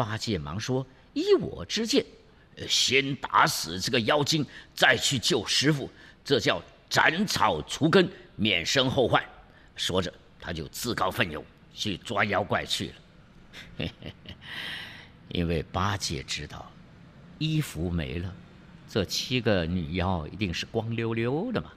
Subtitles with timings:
[0.00, 2.02] 八戒忙说：“依我之见，
[2.66, 5.90] 先打死这个妖精，再去救师傅，
[6.24, 9.22] 这叫斩草除根，免生后患。”
[9.76, 10.10] 说着，
[10.40, 11.44] 他就自告奋勇
[11.74, 12.94] 去抓妖怪去
[13.78, 13.88] 了。
[15.28, 16.72] 因为八戒知道，
[17.38, 18.34] 衣服没了，
[18.88, 21.70] 这七个女妖一定是光溜溜的嘛。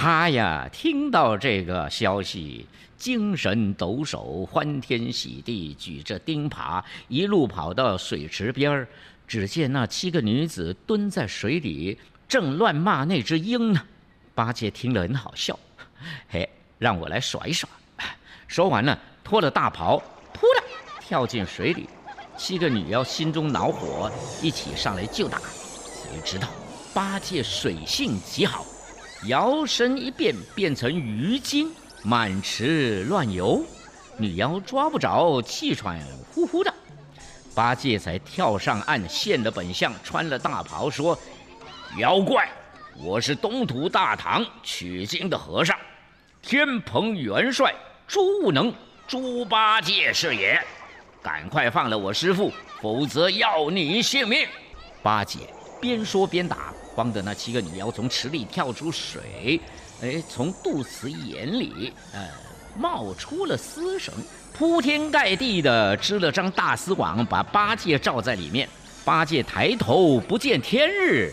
[0.00, 2.64] 他呀，听到这个消息，
[2.96, 8.88] 精神抖擞，欢天喜地，举着钉耙，一路跑到水池边儿。
[9.26, 11.98] 只见那七个女子蹲在水里，
[12.28, 13.82] 正乱骂那只鹰呢。
[14.36, 15.58] 八戒听了很好笑，
[16.28, 17.68] 嘿，让我来耍一耍。
[18.46, 19.98] 说完呢，脱了大袍，
[20.32, 20.62] 扑啦
[21.00, 21.88] 跳进水里。
[22.36, 24.08] 七个女妖心中恼火，
[24.40, 25.38] 一起上来就打。
[25.40, 26.46] 谁知道
[26.94, 28.64] 八戒水性极好。
[29.26, 31.72] 摇身一变，变成鱼精，
[32.04, 33.64] 满池乱游，
[34.16, 36.00] 女妖抓不着，气喘
[36.32, 36.72] 呼呼的。
[37.52, 41.18] 八戒才跳上岸，现了本相，穿了大袍，说
[41.98, 42.48] ：“妖怪，
[42.96, 45.76] 我是东土大唐取经的和尚，
[46.40, 47.74] 天蓬元帅
[48.06, 48.72] 朱悟能，
[49.08, 50.64] 猪八戒是也。
[51.20, 54.46] 赶快放了我师傅，否则要你性命！”
[55.02, 55.40] 八戒
[55.80, 56.72] 边说边打。
[56.94, 59.60] 慌的那七个女妖从池里跳出水，
[60.02, 62.28] 哎，从肚脐眼里，呃，
[62.76, 64.12] 冒出了丝绳，
[64.52, 68.68] 铺天盖地的织了张大丝网，把八戒罩在里面。
[69.04, 71.32] 八戒抬头不见天日，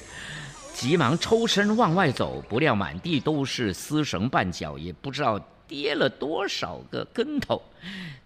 [0.74, 7.62] 急忙抽身往外走，不料满地都是丝绳绊脚，也不知道跌了多少个跟头，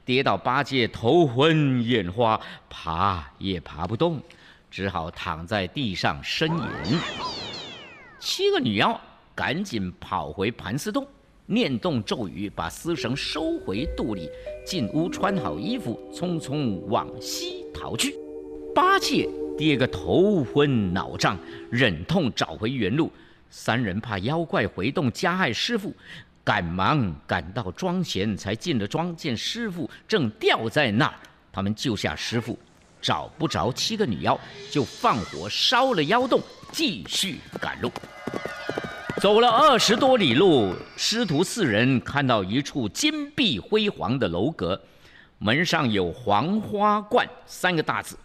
[0.05, 4.21] 跌到八戒头昏眼花，爬也爬不动。
[4.69, 6.99] 只好躺在地上呻吟。
[8.19, 8.99] 七个女妖
[9.33, 11.07] 赶紧跑回盘丝洞，
[11.45, 14.29] 念动咒语，把丝绳收回肚里，
[14.65, 18.15] 进屋穿好衣服，匆匆往西逃去。
[18.75, 19.27] 八戒
[19.57, 21.37] 跌个头昏脑胀，
[21.71, 23.11] 忍痛找回原路。
[23.49, 25.91] 三人怕妖怪回洞加害师傅，
[26.43, 31.15] 赶忙赶到庄前，才进了庄，见师傅正吊在那儿。
[31.51, 32.59] 他们救下师傅。
[33.01, 34.39] 找不着七个女妖，
[34.69, 37.91] 就放火烧了妖洞，继续赶路。
[39.21, 44.81] 走了二十多里路，师徒四人看到一处金碧辉煌的楼阁，
[45.39, 48.17] 门上有“黄花观”三个大字，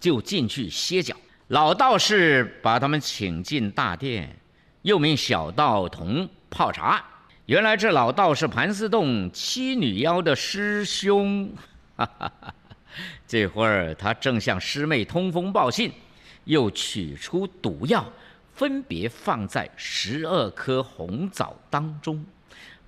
[0.00, 1.14] 就进去歇脚。
[1.48, 4.36] 老道士把他们请进大殿，
[4.82, 7.04] 又命小道童泡茶。
[7.46, 11.52] 原来这老道是盘丝洞七女妖的师兄。
[11.96, 12.54] 哈哈哈。
[13.26, 15.90] 这会儿他正向师妹通风报信，
[16.44, 18.04] 又取出毒药，
[18.52, 22.24] 分别放在十二颗红枣当中，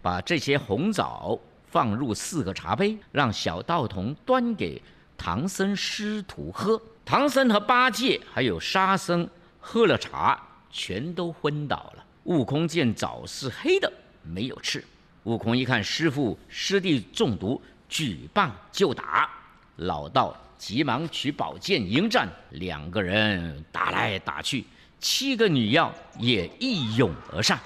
[0.02, 4.80] 把这些红枣放入四个茶杯，让小道童端给
[5.16, 6.80] 唐僧师徒喝。
[7.04, 12.04] 唐僧和八戒还有沙僧喝了茶，全都昏倒了。
[12.24, 13.90] 悟空见枣是黑的，
[14.22, 14.84] 没有吃。
[15.22, 19.30] 悟空一看师傅师弟中毒，举棒就打。
[19.76, 24.64] 老道急忙取宝剑迎战，两个人打来打去，
[24.98, 27.58] 七个女妖也一拥而上，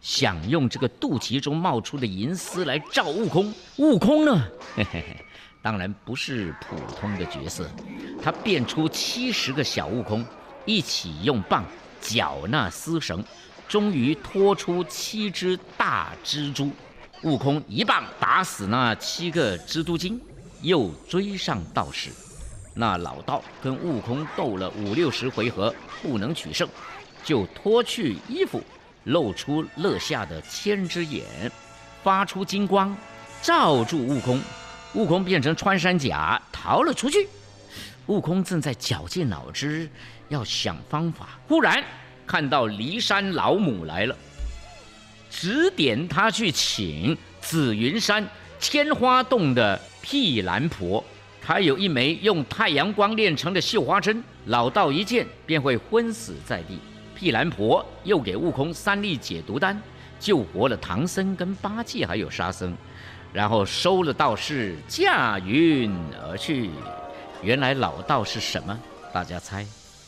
[0.00, 3.52] 想用这个肚脐中冒出的银丝来照悟空。
[3.76, 4.42] 悟空呢，
[4.74, 5.24] 嘿嘿嘿，
[5.60, 7.68] 当然不是普通的角色，
[8.22, 10.24] 他变出七十个小悟空，
[10.64, 11.62] 一起用棒
[12.00, 13.22] 绞那丝绳，
[13.68, 16.70] 终于拖出七只大蜘蛛。
[17.24, 20.18] 悟空一棒打死那七个蜘蛛精。
[20.62, 22.10] 又追上道士，
[22.72, 26.68] 那老道跟悟空斗了五六十回合，不能取胜，
[27.24, 28.62] 就脱去衣服，
[29.04, 31.24] 露出肋下的千只眼，
[32.02, 32.96] 发出金光，
[33.42, 34.40] 罩住悟空。
[34.94, 37.28] 悟空变成穿山甲逃了出去。
[38.06, 39.88] 悟空正在绞尽脑汁
[40.28, 41.82] 要想方法，忽然
[42.26, 44.16] 看到骊山老母来了，
[45.30, 48.28] 指点他去请紫云山
[48.62, 49.78] 千花洞的。
[50.00, 51.02] 辟兰婆，
[51.40, 56.78] 她有一枚用太阳光炼成的绣花针，老道一见便会昏死在地。
[57.14, 59.80] 辟兰婆又给悟空三粒解毒丹，
[60.18, 62.74] 救活了唐僧跟八戒，还有沙僧，
[63.32, 66.70] 然后收了道士，驾云而去。
[67.42, 68.76] 原来老道是什么？
[69.12, 69.64] 大家猜？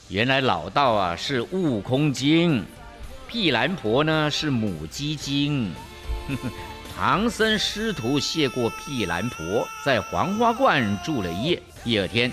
[0.08, 2.64] 原来老道啊是悟空精，
[3.28, 5.72] 辟兰婆呢是母鸡精。
[6.96, 11.62] 唐僧师徒谢过毗蓝婆，在黄花观住了一夜。
[11.82, 12.32] 第二天，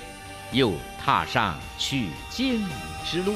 [0.51, 0.73] 又
[1.03, 2.63] 踏上取经
[3.03, 3.33] 之路。